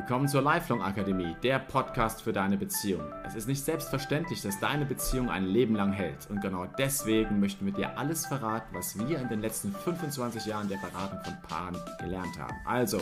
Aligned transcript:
Willkommen 0.00 0.28
zur 0.28 0.40
Lifelong 0.40 0.80
Akademie, 0.80 1.36
der 1.42 1.58
Podcast 1.58 2.22
für 2.22 2.32
deine 2.32 2.56
Beziehung. 2.56 3.02
Es 3.26 3.34
ist 3.34 3.46
nicht 3.46 3.62
selbstverständlich, 3.62 4.40
dass 4.40 4.58
deine 4.58 4.86
Beziehung 4.86 5.28
ein 5.28 5.44
Leben 5.44 5.76
lang 5.76 5.92
hält. 5.92 6.26
Und 6.30 6.40
genau 6.40 6.64
deswegen 6.64 7.38
möchten 7.38 7.66
wir 7.66 7.74
dir 7.74 7.98
alles 7.98 8.24
verraten, 8.24 8.74
was 8.74 8.98
wir 8.98 9.20
in 9.20 9.28
den 9.28 9.42
letzten 9.42 9.72
25 9.72 10.46
Jahren 10.46 10.70
der 10.70 10.78
Beratung 10.78 11.22
von 11.22 11.34
Paaren 11.42 11.76
gelernt 11.98 12.38
haben. 12.38 12.56
Also, 12.64 12.98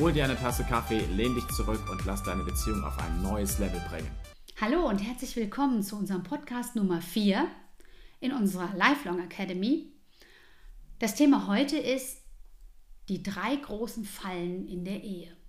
hol 0.00 0.12
dir 0.12 0.24
eine 0.24 0.36
Tasse 0.36 0.64
Kaffee, 0.64 0.98
lehn 1.14 1.36
dich 1.36 1.46
zurück 1.54 1.80
und 1.88 2.04
lass 2.04 2.24
deine 2.24 2.42
Beziehung 2.42 2.82
auf 2.82 2.98
ein 2.98 3.22
neues 3.22 3.60
Level 3.60 3.80
bringen. 3.88 4.10
Hallo 4.60 4.88
und 4.88 4.98
herzlich 4.98 5.36
willkommen 5.36 5.84
zu 5.84 5.96
unserem 5.96 6.24
Podcast 6.24 6.74
Nummer 6.74 7.00
4 7.00 7.46
in 8.18 8.32
unserer 8.32 8.74
Lifelong 8.74 9.20
Academy. 9.20 9.92
Das 10.98 11.14
Thema 11.14 11.46
heute 11.46 11.78
ist 11.78 12.24
die 13.08 13.22
drei 13.22 13.54
großen 13.54 14.04
Fallen 14.04 14.66
in 14.66 14.84
der 14.84 15.04
Ehe. 15.04 15.39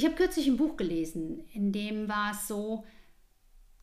Ich 0.00 0.06
habe 0.06 0.14
kürzlich 0.14 0.46
ein 0.46 0.56
Buch 0.56 0.78
gelesen, 0.78 1.44
in 1.52 1.72
dem 1.72 2.08
war 2.08 2.30
es 2.30 2.48
so, 2.48 2.86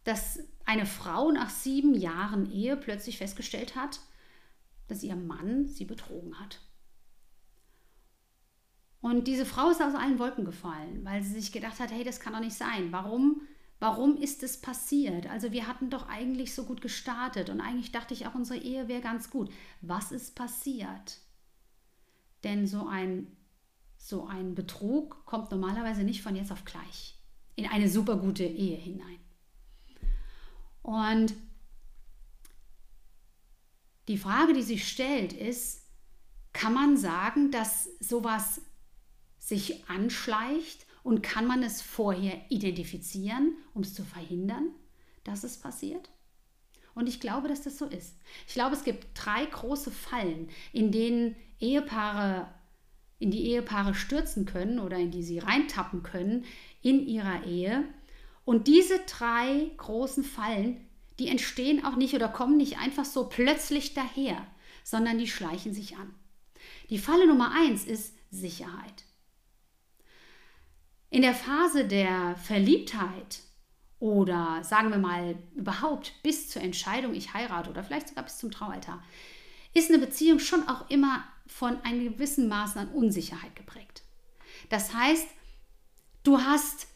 dass 0.03 0.39
eine 0.65 0.87
Frau 0.87 1.31
nach 1.31 1.51
sieben 1.51 1.93
Jahren 1.93 2.51
Ehe 2.51 2.75
plötzlich 2.75 3.19
festgestellt 3.19 3.75
hat, 3.75 3.99
dass 4.87 5.03
ihr 5.03 5.15
Mann 5.15 5.67
sie 5.67 5.85
betrogen 5.85 6.39
hat. 6.39 6.59
Und 8.99 9.27
diese 9.27 9.45
Frau 9.45 9.69
ist 9.69 9.79
aus 9.79 9.93
allen 9.93 10.17
Wolken 10.17 10.43
gefallen, 10.43 11.05
weil 11.05 11.21
sie 11.21 11.35
sich 11.35 11.51
gedacht 11.51 11.79
hat, 11.79 11.91
hey, 11.91 12.03
das 12.03 12.19
kann 12.19 12.33
doch 12.33 12.39
nicht 12.39 12.57
sein. 12.57 12.91
Warum, 12.91 13.41
warum 13.79 14.17
ist 14.17 14.41
es 14.41 14.59
passiert? 14.59 15.29
Also 15.29 15.51
wir 15.51 15.67
hatten 15.67 15.91
doch 15.91 16.09
eigentlich 16.09 16.55
so 16.55 16.63
gut 16.63 16.81
gestartet 16.81 17.51
und 17.51 17.61
eigentlich 17.61 17.91
dachte 17.91 18.15
ich 18.15 18.25
auch, 18.25 18.33
unsere 18.33 18.59
Ehe 18.59 18.87
wäre 18.87 19.01
ganz 19.01 19.29
gut. 19.29 19.51
Was 19.81 20.11
ist 20.11 20.33
passiert? 20.33 21.19
Denn 22.43 22.65
so 22.65 22.87
ein 22.87 23.36
so 23.97 24.25
ein 24.25 24.55
Betrug 24.55 25.25
kommt 25.25 25.51
normalerweise 25.51 26.03
nicht 26.03 26.21
von 26.21 26.35
jetzt 26.35 26.51
auf 26.51 26.65
gleich 26.65 27.17
in 27.57 27.65
eine 27.65 27.89
super 27.89 28.17
gute 28.17 28.43
Ehe 28.43 28.77
hinein. 28.77 29.19
Und 30.83 31.33
die 34.07 34.17
Frage, 34.17 34.53
die 34.53 34.61
sich 34.61 34.87
stellt, 34.87 35.33
ist, 35.33 35.81
kann 36.53 36.73
man 36.73 36.95
sagen, 36.97 37.51
dass 37.51 37.89
sowas 37.99 38.61
sich 39.37 39.89
anschleicht 39.89 40.85
und 41.03 41.21
kann 41.23 41.45
man 41.45 41.63
es 41.63 41.81
vorher 41.81 42.39
identifizieren, 42.49 43.57
um 43.73 43.81
es 43.81 43.93
zu 43.93 44.03
verhindern, 44.03 44.69
dass 45.23 45.43
es 45.43 45.57
passiert? 45.57 46.09
Und 46.93 47.07
ich 47.07 47.19
glaube, 47.19 47.47
dass 47.47 47.61
das 47.61 47.77
so 47.77 47.85
ist. 47.85 48.17
Ich 48.47 48.53
glaube, 48.53 48.75
es 48.75 48.83
gibt 48.83 49.07
drei 49.13 49.45
große 49.45 49.91
Fallen, 49.91 50.49
in 50.73 50.91
denen 50.91 51.35
Ehepaare 51.59 52.53
in 53.19 53.31
die 53.31 53.45
Ehepaare 53.47 53.93
stürzen 53.93 54.45
können 54.45 54.79
oder 54.79 54.97
in 54.97 55.11
die 55.11 55.23
sie 55.23 55.39
reintappen 55.39 56.03
können 56.03 56.45
in 56.81 57.07
ihrer 57.07 57.45
Ehe. 57.45 57.83
Und 58.45 58.67
diese 58.67 58.99
drei 58.99 59.71
großen 59.77 60.23
Fallen, 60.23 60.87
die 61.19 61.27
entstehen 61.27 61.83
auch 61.83 61.95
nicht 61.95 62.13
oder 62.13 62.29
kommen 62.29 62.57
nicht 62.57 62.77
einfach 62.77 63.05
so 63.05 63.27
plötzlich 63.27 63.93
daher, 63.93 64.45
sondern 64.83 65.17
die 65.17 65.27
schleichen 65.27 65.73
sich 65.73 65.97
an. 65.97 66.13
Die 66.89 66.99
Falle 66.99 67.27
Nummer 67.27 67.51
eins 67.51 67.85
ist 67.85 68.15
Sicherheit. 68.29 69.03
In 71.09 71.21
der 71.21 71.33
Phase 71.33 71.85
der 71.85 72.35
Verliebtheit 72.35 73.39
oder 73.99 74.63
sagen 74.63 74.91
wir 74.91 74.97
mal 74.97 75.35
überhaupt 75.55 76.13
bis 76.21 76.49
zur 76.49 76.61
Entscheidung, 76.61 77.15
ich 77.15 77.33
heirate 77.33 77.69
oder 77.69 77.83
vielleicht 77.83 78.09
sogar 78.09 78.25
bis 78.25 78.37
zum 78.37 78.51
Traualtar, 78.51 79.03
ist 79.73 79.89
eine 79.89 79.99
Beziehung 79.99 80.39
schon 80.39 80.67
auch 80.67 80.89
immer 80.89 81.23
von 81.47 81.81
einem 81.81 82.13
gewissen 82.13 82.47
Maß 82.47 82.77
an 82.77 82.89
Unsicherheit 82.89 83.55
geprägt. 83.55 84.03
Das 84.69 84.93
heißt, 84.93 85.27
du 86.23 86.39
hast, 86.39 86.87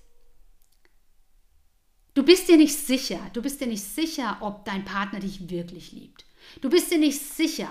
du 2.14 2.24
bist 2.24 2.48
dir 2.48 2.58
nicht 2.58 2.76
sicher, 2.76 3.20
du 3.34 3.42
bist 3.42 3.62
dir 3.62 3.68
nicht 3.68 3.84
sicher, 3.84 4.38
ob 4.42 4.66
dein 4.66 4.86
Partner 4.86 5.20
dich 5.20 5.50
wirklich 5.50 5.92
liebt. 5.92 6.26
Du 6.62 6.70
bist 6.70 6.92
dir 6.92 6.98
nicht 6.98 7.20
sicher, 7.20 7.70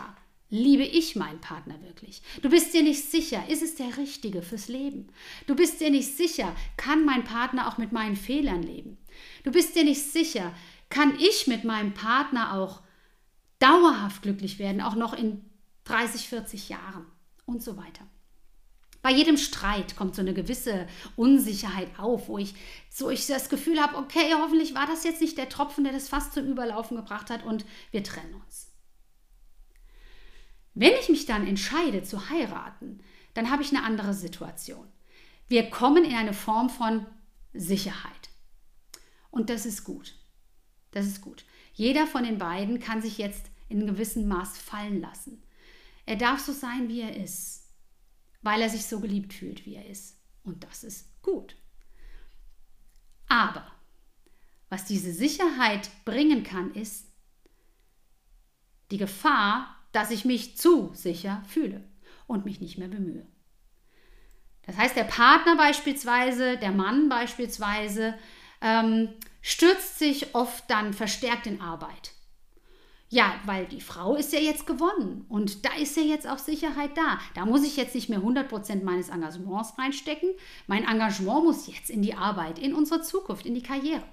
liebe 0.49 0.85
ich 0.85 1.17
meinen 1.17 1.41
Partner 1.41 1.81
wirklich? 1.83 2.23
Du 2.43 2.51
bist 2.51 2.75
dir 2.75 2.83
nicht 2.83 3.05
sicher, 3.11 3.49
ist 3.49 3.63
es 3.63 3.77
der 3.77 3.97
Richtige 3.97 4.43
fürs 4.43 4.69
Leben? 4.69 5.09
Du 5.47 5.55
bist 5.55 5.81
dir 5.81 5.91
nicht 5.91 6.17
sicher, 6.17 6.55
kann 6.77 7.05
mein 7.05 7.25
Partner 7.25 7.69
auch 7.69 7.79
mit 7.79 7.93
meinen 7.93 8.17
Fehlern 8.17 8.63
leben? 8.63 8.99
Du 9.45 9.53
bist 9.53 9.77
dir 9.77 9.85
nicht 9.85 10.03
sicher, 10.03 10.53
kann 10.89 11.19
ich 11.21 11.47
mit 11.47 11.65
meinem 11.65 11.95
Partner 11.95 12.55
auch 12.55 12.81
dauerhaft 13.61 14.23
glücklich 14.23 14.59
werden, 14.59 14.81
auch 14.81 14.97
noch 14.97 15.13
in 15.13 15.50
30, 15.91 16.29
40 16.29 16.69
Jahren 16.69 17.07
und 17.47 17.63
so 17.63 17.77
weiter. 17.77 18.07
Bei 19.03 19.11
jedem 19.11 19.39
Streit 19.39 19.97
kommt 19.97 20.15
so 20.15 20.21
eine 20.21 20.35
gewisse 20.35 20.87
Unsicherheit 21.17 21.89
auf, 21.99 22.29
wo 22.29 22.37
ich 22.37 22.55
so 22.91 23.09
ich 23.09 23.27
das 23.27 23.49
Gefühl 23.49 23.81
habe, 23.81 23.97
okay, 23.97 24.35
hoffentlich 24.35 24.75
war 24.75 24.87
das 24.87 25.05
jetzt 25.05 25.23
nicht 25.23 25.39
der 25.39 25.49
Tropfen, 25.49 25.85
der 25.85 25.93
das 25.93 26.09
fast 26.09 26.35
zum 26.35 26.47
Überlaufen 26.47 26.97
gebracht 26.97 27.31
hat 27.31 27.45
und 27.45 27.65
wir 27.93 28.05
trennen 28.05 28.35
uns. 28.35 28.69
Wenn 30.75 30.93
ich 31.01 31.09
mich 31.09 31.27
dann 31.27 31.47
entscheide 31.47 32.03
zu 32.03 32.29
heiraten, 32.29 33.01
dann 33.35 33.51
habe 33.51 33.63
ich 33.63 33.71
eine 33.71 33.85
andere 33.85 34.15
Situation. 34.15 34.87
Wir 35.49 35.71
kommen 35.71 36.05
in 36.05 36.15
eine 36.15 36.35
Form 36.35 36.69
von 36.69 37.07
Sicherheit. 37.53 38.31
Und 39.31 39.51
das 39.51 39.67
ist 39.67 39.85
gut. 39.85 40.15
Das 40.93 41.07
ist 41.07 41.23
gut. 41.23 41.45
Jeder 41.73 42.07
von 42.07 42.25
den 42.25 42.39
beiden 42.39 42.81
kann 42.81 43.01
sich 43.01 43.19
jetzt 43.19 43.47
in 43.69 43.87
gewissem 43.87 44.29
Maß 44.29 44.59
fallen 44.59 45.01
lassen. 45.01 45.43
Er 46.07 46.17
darf 46.17 46.41
so 46.41 46.53
sein, 46.53 46.89
wie 46.89 47.01
er 47.01 47.17
ist, 47.17 47.69
weil 48.43 48.63
er 48.63 48.69
sich 48.69 48.87
so 48.87 49.01
geliebt 49.01 49.33
fühlt, 49.33 49.67
wie 49.67 49.75
er 49.75 49.87
ist. 49.87 50.19
Und 50.43 50.65
das 50.65 50.85
ist 50.85 51.23
gut. 51.23 51.57
Aber 53.29 53.71
was 54.69 54.85
diese 54.85 55.13
Sicherheit 55.13 55.91
bringen 56.05 56.43
kann, 56.43 56.73
ist 56.75 57.07
die 58.91 58.99
Gefahr, 58.99 59.77
dass 59.93 60.11
ich 60.11 60.25
mich 60.25 60.57
zu 60.57 60.93
sicher 60.95 61.43
fühle 61.47 61.85
und 62.27 62.45
mich 62.45 62.61
nicht 62.61 62.79
mehr 62.79 62.89
bemühe. 62.89 63.27
Das 64.63 64.77
heißt, 64.77 64.97
der 64.97 65.05
Partner 65.05 65.57
beispielsweise, 65.57 66.57
der 66.57 66.71
Mann 66.71 67.09
beispielsweise, 67.09 68.17
ähm, 68.61 69.09
stürzt 69.43 69.99
sich 69.99 70.35
oft 70.35 70.69
dann 70.71 70.93
verstärkt 70.93 71.47
in 71.47 71.61
Arbeit. 71.61 72.13
Ja, 73.13 73.35
weil 73.45 73.67
die 73.67 73.81
Frau 73.81 74.15
ist 74.15 74.33
ja 74.33 74.39
jetzt 74.39 74.69
gewonnen 74.69 75.25
und 75.29 75.65
da 75.65 75.75
ist 75.75 75.97
ja 75.97 76.03
jetzt 76.05 76.29
auch 76.29 76.39
Sicherheit 76.39 76.97
da. 76.97 77.19
Da 77.35 77.45
muss 77.45 77.65
ich 77.65 77.77
jetzt 77.77 77.97
nicht 77.97 78.09
mehr 78.09 78.21
100% 78.21 78.85
meines 78.85 79.09
Engagements 79.09 79.77
reinstecken. 79.77 80.31
Mein 80.69 80.85
Engagement 80.85 81.43
muss 81.43 81.67
jetzt 81.67 81.91
in 81.91 82.03
die 82.03 82.15
Arbeit, 82.15 82.61
in 82.61 82.73
unsere 82.73 83.03
Zukunft, 83.03 83.47
in 83.47 83.57
die 83.57 83.65
Karriere. 83.65 84.05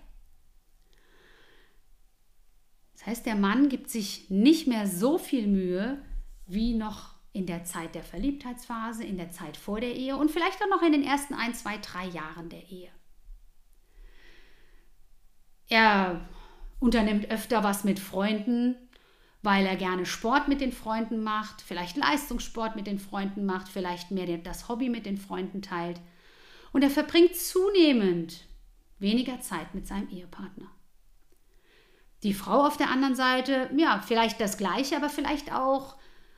Das 2.94 3.06
heißt, 3.06 3.26
der 3.28 3.36
Mann 3.36 3.70
gibt 3.70 3.92
sich 3.92 4.32
nicht 4.32 4.66
mehr 4.66 4.88
so 4.88 5.20
viel 5.20 5.46
Mühe 5.46 6.04
wie 6.48 6.74
noch 6.74 7.14
in 7.34 7.46
der 7.46 7.66
Zeit 7.66 7.94
der 7.94 8.04
Verliebtheitsphase, 8.04 9.04
in 9.04 9.18
der 9.18 9.30
Zeit 9.30 9.58
vor 9.58 9.80
der 9.80 9.96
Ehe 9.96 10.18
und 10.18 10.32
vielleicht 10.32 10.60
auch 10.64 10.70
noch 10.72 10.82
in 10.82 10.94
den 10.94 11.04
ersten 11.04 11.36
ein, 11.36 11.54
zwei, 11.54 11.78
drei 11.78 12.08
Jahren 12.08 12.50
der 12.50 12.68
Ehe. 12.68 12.90
Er 15.70 16.28
unternimmt 16.80 17.30
öfter 17.30 17.64
was 17.64 17.84
mit 17.84 18.00
Freunden, 18.00 18.76
weil 19.44 19.66
er 19.66 19.76
gerne 19.76 20.06
Sport 20.06 20.48
mit 20.48 20.62
den 20.62 20.72
Freunden 20.72 21.24
macht, 21.24 21.62
vielleicht 21.62 21.98
Leistungssport 21.98 22.76
mit 22.76 22.88
den 22.88 23.00
Freunden 23.00 23.46
macht, 23.46 23.70
vielleicht 23.70 24.12
mehr 24.12 24.38
das 24.38 24.68
Hobby 24.68 24.90
mit 24.90 25.06
den 25.06 25.18
Freunden 25.18 25.62
teilt. 25.62 26.00
Und 26.74 26.82
er 26.82 26.90
verbringt 26.90 27.36
zunehmend 27.36 28.46
weniger 29.00 29.40
Zeit 29.42 29.74
mit 29.74 29.88
seinem 29.88 30.10
Ehepartner. 30.10 30.70
Die 32.24 32.34
Frau 32.34 32.66
auf 32.66 32.78
der 32.78 32.90
anderen 32.90 33.16
Seite, 33.16 33.70
ja, 33.78 34.02
vielleicht 34.06 34.42
das 34.42 34.58
gleiche, 34.58 34.96
aber 34.96 35.10
vielleicht 35.10 35.54
auch, 35.54 35.98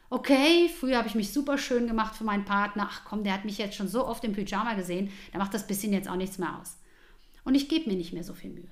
okay, 0.09 0.69
früher 0.69 0.97
habe 0.97 1.07
ich 1.07 1.15
mich 1.15 1.31
super 1.31 1.57
schön 1.57 1.87
gemacht 1.87 2.15
für 2.15 2.25
meinen 2.25 2.45
Partner, 2.45 2.89
ach 2.91 3.05
komm, 3.05 3.23
der 3.23 3.33
hat 3.33 3.45
mich 3.45 3.57
jetzt 3.57 3.75
schon 3.75 3.87
so 3.87 4.05
oft 4.05 4.23
im 4.25 4.33
Pyjama 4.33 4.73
gesehen, 4.73 5.09
da 5.31 5.39
macht 5.39 5.53
das 5.53 5.67
bisschen 5.67 5.93
jetzt 5.93 6.09
auch 6.09 6.17
nichts 6.17 6.37
mehr 6.37 6.59
aus. 6.59 6.77
Und 7.45 7.55
ich 7.55 7.69
gebe 7.69 7.89
mir 7.89 7.95
nicht 7.95 8.13
mehr 8.13 8.23
so 8.23 8.33
viel 8.33 8.51
Mühe. 8.51 8.69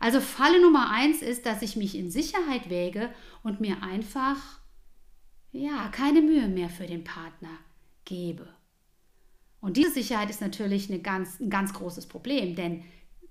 Also 0.00 0.20
Falle 0.20 0.60
Nummer 0.62 0.90
eins 0.90 1.20
ist, 1.20 1.44
dass 1.46 1.62
ich 1.62 1.76
mich 1.76 1.94
in 1.94 2.10
Sicherheit 2.10 2.70
wäge 2.70 3.12
und 3.42 3.60
mir 3.60 3.82
einfach, 3.82 4.38
ja, 5.52 5.88
keine 5.88 6.22
Mühe 6.22 6.48
mehr 6.48 6.70
für 6.70 6.86
den 6.86 7.04
Partner 7.04 7.58
gebe. 8.06 8.48
Und 9.60 9.76
diese 9.76 9.92
Sicherheit 9.92 10.30
ist 10.30 10.40
natürlich 10.40 10.88
eine 10.88 11.00
ganz, 11.00 11.38
ein 11.38 11.50
ganz 11.50 11.74
großes 11.74 12.06
Problem, 12.06 12.56
denn 12.56 12.82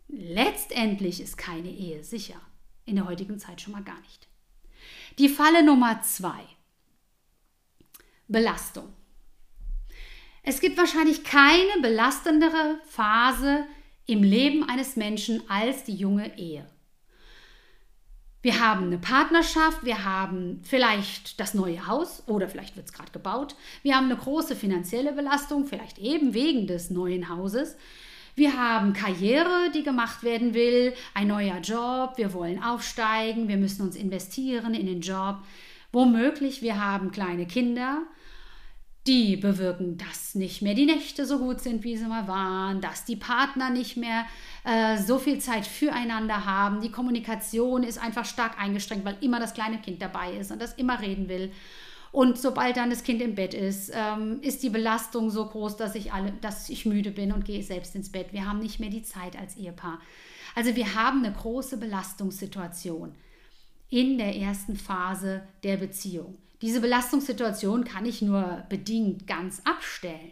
letztendlich 0.07 1.21
ist 1.21 1.37
keine 1.37 1.69
Ehe 1.69 2.03
sicher. 2.03 2.39
In 2.85 2.95
der 2.95 3.07
heutigen 3.07 3.39
Zeit 3.39 3.61
schon 3.61 3.73
mal 3.73 3.83
gar 3.83 3.99
nicht. 4.01 4.27
Die 5.17 5.29
Falle 5.29 5.65
Nummer 5.65 6.01
zwei. 6.03 6.39
Belastung. 8.27 8.93
Es 10.43 10.61
gibt 10.61 10.77
wahrscheinlich 10.77 11.23
keine 11.23 11.81
belastendere 11.81 12.79
Phase 12.87 13.65
im 14.09 14.23
Leben 14.23 14.67
eines 14.67 14.95
Menschen 14.95 15.41
als 15.49 15.83
die 15.83 15.95
junge 15.95 16.37
Ehe. 16.37 16.65
Wir 18.41 18.59
haben 18.61 18.85
eine 18.85 18.97
Partnerschaft, 18.97 19.83
wir 19.83 20.05
haben 20.05 20.61
vielleicht 20.63 21.39
das 21.39 21.53
neue 21.53 21.87
Haus 21.87 22.23
oder 22.25 22.47
vielleicht 22.47 22.77
wird 22.77 22.87
es 22.87 22.93
gerade 22.93 23.11
gebaut. 23.11 23.55
Wir 23.83 23.95
haben 23.95 24.05
eine 24.05 24.15
große 24.15 24.55
finanzielle 24.55 25.11
Belastung, 25.11 25.65
vielleicht 25.65 25.99
eben 25.99 26.33
wegen 26.33 26.65
des 26.65 26.89
neuen 26.89 27.27
Hauses. 27.27 27.75
Wir 28.35 28.57
haben 28.57 28.93
Karriere, 28.93 29.69
die 29.75 29.83
gemacht 29.83 30.23
werden 30.23 30.53
will, 30.53 30.93
ein 31.13 31.27
neuer 31.27 31.59
Job, 31.59 32.13
wir 32.15 32.33
wollen 32.33 32.63
aufsteigen, 32.63 33.49
wir 33.49 33.57
müssen 33.57 33.81
uns 33.81 33.97
investieren 33.97 34.73
in 34.73 34.85
den 34.85 35.01
Job. 35.01 35.39
Womöglich, 35.91 36.61
wir 36.61 36.83
haben 36.83 37.11
kleine 37.11 37.45
Kinder, 37.45 38.03
die 39.07 39.37
bewirken, 39.37 39.97
dass 39.97 40.35
nicht 40.35 40.61
mehr 40.61 40.75
die 40.75 40.85
Nächte 40.85 41.25
so 41.25 41.39
gut 41.39 41.61
sind, 41.61 41.83
wie 41.83 41.97
sie 41.97 42.05
mal 42.05 42.27
waren, 42.27 42.81
dass 42.81 43.05
die 43.05 43.15
Partner 43.15 43.69
nicht 43.69 43.97
mehr 43.97 44.25
äh, 44.65 44.97
so 44.97 45.17
viel 45.17 45.39
Zeit 45.39 45.65
füreinander 45.65 46.45
haben. 46.45 46.81
Die 46.81 46.91
Kommunikation 46.91 47.83
ist 47.83 47.97
einfach 47.97 48.25
stark 48.25 48.59
eingeschränkt, 48.59 49.05
weil 49.05 49.17
immer 49.21 49.39
das 49.39 49.53
kleine 49.53 49.79
Kind 49.79 50.01
dabei 50.01 50.33
ist 50.33 50.51
und 50.51 50.61
das 50.61 50.73
immer 50.73 51.01
reden 51.01 51.29
will. 51.29 51.51
Und 52.11 52.37
sobald 52.37 52.77
dann 52.77 52.89
das 52.89 53.03
Kind 53.03 53.21
im 53.21 53.35
Bett 53.35 53.53
ist, 53.53 53.91
ähm, 53.93 54.39
ist 54.41 54.63
die 54.63 54.69
Belastung 54.69 55.29
so 55.29 55.45
groß, 55.45 55.77
dass 55.77 55.95
ich, 55.95 56.11
alle, 56.11 56.33
dass 56.41 56.69
ich 56.69 56.85
müde 56.85 57.11
bin 57.11 57.31
und 57.31 57.45
gehe 57.45 57.63
selbst 57.63 57.95
ins 57.95 58.11
Bett. 58.11 58.33
Wir 58.33 58.47
haben 58.47 58.59
nicht 58.59 58.79
mehr 58.79 58.89
die 58.89 59.03
Zeit 59.03 59.37
als 59.37 59.57
Ehepaar. 59.57 59.99
Also 60.55 60.75
wir 60.75 60.95
haben 60.95 61.23
eine 61.23 61.33
große 61.33 61.77
Belastungssituation 61.77 63.13
in 63.89 64.17
der 64.17 64.35
ersten 64.35 64.75
Phase 64.75 65.43
der 65.63 65.77
Beziehung. 65.77 66.37
Diese 66.61 66.81
Belastungssituation 66.81 67.85
kann 67.85 68.05
ich 68.05 68.21
nur 68.21 68.65
bedingt 68.69 69.27
ganz 69.27 69.61
abstellen. 69.63 70.31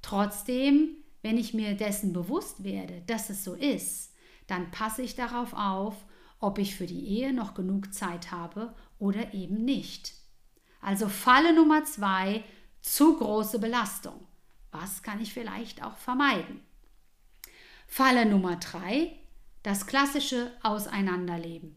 Trotzdem, 0.00 0.96
wenn 1.22 1.38
ich 1.38 1.54
mir 1.54 1.74
dessen 1.74 2.12
bewusst 2.12 2.64
werde, 2.64 3.02
dass 3.06 3.30
es 3.30 3.44
so 3.44 3.54
ist, 3.54 4.14
dann 4.46 4.70
passe 4.70 5.02
ich 5.02 5.14
darauf 5.14 5.52
auf, 5.54 5.94
ob 6.40 6.58
ich 6.58 6.76
für 6.76 6.86
die 6.86 7.06
Ehe 7.08 7.32
noch 7.32 7.54
genug 7.54 7.94
Zeit 7.94 8.30
habe 8.30 8.74
oder 8.98 9.32
eben 9.34 9.64
nicht. 9.64 10.14
Also 10.80 11.08
Falle 11.08 11.54
Nummer 11.54 11.84
zwei, 11.84 12.44
zu 12.82 13.16
große 13.16 13.58
Belastung. 13.58 14.26
Was 14.70 15.02
kann 15.02 15.20
ich 15.20 15.32
vielleicht 15.32 15.82
auch 15.82 15.96
vermeiden? 15.96 16.60
Falle 17.86 18.26
Nummer 18.26 18.56
drei, 18.56 19.12
das 19.62 19.86
klassische 19.86 20.52
Auseinanderleben. 20.62 21.76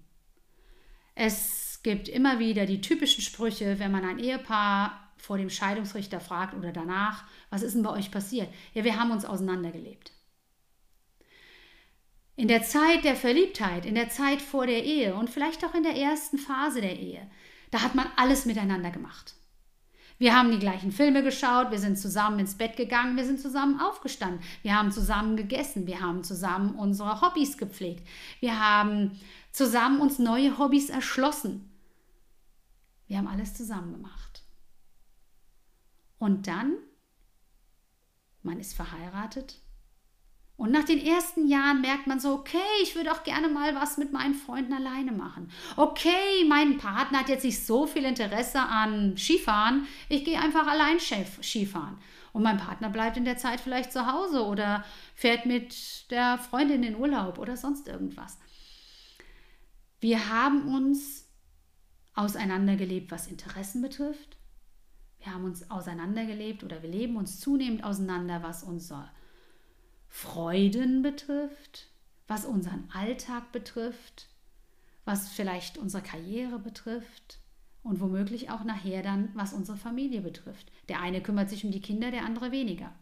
Es 1.16 1.67
gibt 1.88 2.10
immer 2.10 2.38
wieder 2.38 2.66
die 2.66 2.82
typischen 2.82 3.22
Sprüche, 3.22 3.80
wenn 3.80 3.94
man 3.94 4.04
ein 4.04 4.20
Ehepaar 4.20 5.10
vor 5.16 5.38
dem 5.38 5.50
Scheidungsrichter 5.50 6.20
fragt 6.20 6.54
oder 6.54 6.74
danach, 6.74 7.24
was 7.50 7.62
ist 7.62 7.76
denn 7.76 7.84
bei 7.84 7.92
euch 7.92 8.12
passiert? 8.12 8.50
Ja, 8.74 8.84
wir 8.84 9.00
haben 9.00 9.10
uns 9.10 9.24
auseinandergelebt. 9.24 10.12
In 12.36 12.50
der 12.50 12.64
Zeit 12.64 13.06
der 13.06 13.16
Verliebtheit, 13.16 13.86
in 13.86 13.96
der 13.96 14.10
Zeit 14.10 14.42
vor 14.42 14.68
der 14.68 14.84
Ehe 14.84 15.16
und 15.16 15.30
vielleicht 15.30 15.64
auch 15.64 15.74
in 15.76 15.84
der 15.84 15.96
ersten 15.96 16.38
Phase 16.38 16.82
der 16.82 17.00
Ehe, 17.00 17.26
da 17.72 17.82
hat 17.84 17.96
man 17.96 18.08
alles 18.18 18.46
miteinander 18.46 18.92
gemacht. 18.92 19.36
Wir 20.18 20.36
haben 20.36 20.52
die 20.52 20.60
gleichen 20.60 20.92
Filme 20.92 21.24
geschaut, 21.24 21.72
wir 21.72 21.80
sind 21.80 21.98
zusammen 21.98 22.40
ins 22.40 22.56
Bett 22.56 22.76
gegangen, 22.76 23.16
wir 23.16 23.24
sind 23.24 23.40
zusammen 23.40 23.80
aufgestanden, 23.80 24.42
wir 24.62 24.76
haben 24.78 24.92
zusammen 24.92 25.38
gegessen, 25.38 25.88
wir 25.88 26.02
haben 26.02 26.26
zusammen 26.26 26.76
unsere 26.76 27.22
Hobbys 27.22 27.58
gepflegt, 27.58 28.06
wir 28.42 28.60
haben 28.60 29.18
zusammen 29.54 30.02
uns 30.02 30.20
neue 30.20 30.58
Hobbys 30.58 30.90
erschlossen. 30.90 31.77
Wir 33.08 33.18
haben 33.18 33.28
alles 33.28 33.54
zusammen 33.54 33.94
gemacht. 33.94 34.44
Und 36.20 36.48
dann, 36.48 36.74
man 38.44 38.60
ist 38.60 38.74
verheiratet. 38.74 39.62
Und 40.58 40.72
nach 40.72 40.86
den 40.86 41.00
ersten 41.00 41.48
Jahren 41.48 41.82
merkt 41.82 42.08
man 42.08 42.20
so, 42.20 42.34
okay, 42.34 42.58
ich 42.82 42.96
würde 42.96 43.12
auch 43.12 43.24
gerne 43.24 43.48
mal 43.48 43.76
was 43.76 44.00
mit 44.00 44.12
meinen 44.12 44.34
Freunden 44.34 44.74
alleine 44.74 45.12
machen. 45.12 45.52
Okay, 45.76 46.46
mein 46.50 46.78
Partner 46.78 47.20
hat 47.20 47.30
jetzt 47.30 47.44
nicht 47.44 47.64
so 47.64 47.86
viel 47.86 48.06
Interesse 48.06 48.60
an 48.60 49.16
Skifahren, 49.18 49.86
ich 50.10 50.26
gehe 50.26 50.40
einfach 50.40 50.66
allein 50.66 51.00
Skifahren. 51.00 52.00
Und 52.34 52.42
mein 52.42 52.58
Partner 52.58 52.90
bleibt 52.90 53.18
in 53.18 53.26
der 53.26 53.38
Zeit 53.38 53.62
vielleicht 53.62 53.92
zu 53.94 54.12
Hause 54.12 54.46
oder 54.46 54.84
fährt 55.14 55.46
mit 55.46 56.10
der 56.12 56.40
Freundin 56.40 56.84
in 56.84 56.96
Urlaub 56.96 57.38
oder 57.38 57.56
sonst 57.56 57.88
irgendwas. 57.88 58.40
Wir 60.00 60.30
haben 60.30 60.74
uns 60.74 61.27
auseinandergelebt, 62.18 63.12
was 63.12 63.28
Interessen 63.28 63.82
betrifft. 63.82 64.38
Wir 65.20 65.34
haben 65.34 65.46
uns 65.46 65.70
auseinandergelebt 65.70 66.64
oder 66.64 66.82
wir 66.82 66.90
leben 66.90 67.16
uns 67.16 67.40
zunehmend 67.40 67.84
auseinander, 67.84 68.44
was 68.44 68.64
unsere 68.64 69.10
Freuden 70.08 71.02
betrifft, 71.02 71.90
was 72.28 72.46
unseren 72.46 72.90
Alltag 72.94 73.52
betrifft, 73.52 74.30
was 75.06 75.30
vielleicht 75.30 75.78
unsere 75.78 76.04
Karriere 76.04 76.60
betrifft 76.60 77.40
und 77.84 78.00
womöglich 78.00 78.50
auch 78.50 78.64
nachher 78.64 79.02
dann, 79.04 79.30
was 79.34 79.54
unsere 79.54 79.78
Familie 79.78 80.22
betrifft. 80.22 80.72
Der 80.90 81.02
eine 81.02 81.22
kümmert 81.22 81.50
sich 81.50 81.66
um 81.66 81.72
die 81.72 81.82
Kinder, 81.82 82.12
der 82.12 82.26
andere 82.26 82.52
weniger. 82.52 82.94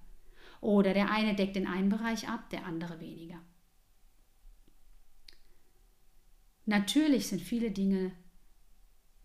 Oder 0.61 0.93
der 0.93 1.11
eine 1.11 1.35
deckt 1.35 1.55
den 1.55 1.67
einen 1.67 1.89
Bereich 1.89 2.29
ab, 2.29 2.49
der 2.49 2.65
andere 2.65 2.99
weniger. 2.99 3.39
Natürlich 6.65 7.27
sind 7.27 7.41
viele 7.41 7.71
Dinge 7.71 8.11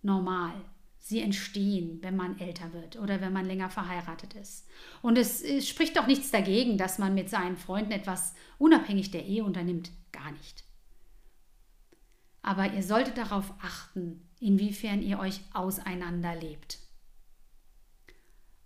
normal. 0.02 0.54
Sie 0.98 1.20
entstehen, 1.20 1.98
wenn 2.02 2.14
man 2.14 2.38
älter 2.38 2.72
wird 2.72 2.96
oder 2.96 3.20
wenn 3.20 3.32
man 3.32 3.46
länger 3.46 3.70
verheiratet 3.70 4.34
ist. 4.34 4.68
Und 5.00 5.16
es, 5.16 5.40
es 5.40 5.68
spricht 5.68 5.96
doch 5.96 6.06
nichts 6.06 6.30
dagegen, 6.30 6.76
dass 6.76 6.98
man 6.98 7.14
mit 7.14 7.30
seinen 7.30 7.56
Freunden 7.56 7.92
etwas 7.92 8.34
unabhängig 8.58 9.10
der 9.10 9.24
Ehe 9.24 9.42
unternimmt. 9.42 9.90
Gar 10.12 10.30
nicht. 10.32 10.64
Aber 12.42 12.72
ihr 12.72 12.82
solltet 12.82 13.16
darauf 13.16 13.52
achten, 13.60 14.28
inwiefern 14.40 15.02
ihr 15.02 15.18
euch 15.18 15.40
auseinanderlebt. 15.52 16.78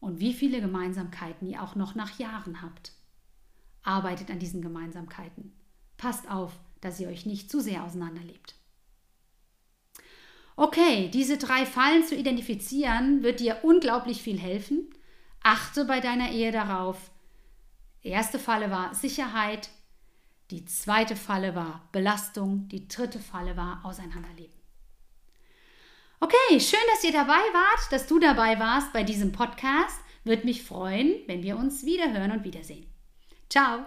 Und 0.00 0.20
wie 0.20 0.34
viele 0.34 0.60
Gemeinsamkeiten 0.60 1.48
ihr 1.48 1.62
auch 1.62 1.76
noch 1.76 1.94
nach 1.94 2.19
Jahren 2.19 2.62
habt. 2.62 2.92
Arbeitet 3.82 4.31
an 4.31 4.38
diesen 4.38 4.60
Gemeinsamkeiten. 4.60 5.52
Passt 5.96 6.31
auf, 6.31 6.58
dass 6.81 7.00
ihr 7.00 7.08
euch 7.08 7.26
nicht 7.26 7.50
zu 7.50 7.60
sehr 7.60 7.84
auseinanderlebt. 7.84 8.54
Okay, 10.56 11.09
diese 11.12 11.37
drei 11.37 11.67
Fallen 11.67 12.05
zu 12.05 12.15
identifizieren, 12.15 13.23
wird 13.23 13.41
dir 13.41 13.59
unglaublich 13.62 14.23
viel 14.23 14.39
helfen. 14.39 14.89
Achte 15.43 15.85
bei 15.85 16.01
deiner 16.01 16.31
Ehe 16.31 16.53
darauf. 16.53 17.11
erste 18.03 18.39
Falle 18.39 18.71
war 18.71 18.95
Sicherheit, 18.95 19.69
die 20.51 20.65
zweite 20.67 21.17
Falle 21.17 21.55
war 21.55 21.89
Belastung, 21.91 22.69
die 22.69 22.87
dritte 22.87 23.19
Falle 23.19 23.56
war 23.56 23.81
Auseinanderleben. 23.85 24.55
Okay, 26.21 26.61
schön, 26.61 26.81
dass 26.93 27.05
ihr 27.05 27.12
dabei 27.12 27.33
wart, 27.33 27.93
dass 27.93 28.06
du 28.06 28.19
dabei 28.19 28.59
warst 28.59 28.93
bei 28.93 29.03
diesem 29.03 29.33
Podcast. 29.33 29.99
Würde 30.23 30.47
mich 30.47 30.62
freuen, 30.62 31.17
wenn 31.27 31.43
wir 31.43 31.56
uns 31.56 31.85
wieder 31.85 32.12
hören 32.12 32.31
und 32.31 32.45
wiedersehen. 32.45 32.87
Ciao! 33.51 33.84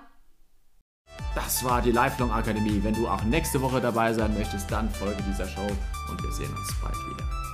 Das 1.38 1.64
war 1.64 1.84
die 1.84 1.92
Lifelong 1.92 2.32
Akademie. 2.32 2.80
Wenn 2.82 2.96
du 2.96 3.08
auch 3.08 3.24
nächste 3.24 3.62
Woche 3.62 3.80
dabei 3.80 4.12
sein 4.12 4.34
möchtest, 4.34 4.72
dann 4.72 4.90
folge 4.90 5.22
dieser 5.22 5.48
Show 5.48 5.68
und 6.10 6.24
wir 6.24 6.32
sehen 6.32 6.50
uns 6.50 6.74
bald 6.82 6.96
wieder. 6.96 7.47